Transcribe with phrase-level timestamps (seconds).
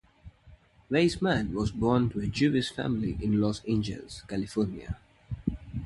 [0.89, 4.97] Weisman was born to a Jewish family in Los Angeles, California.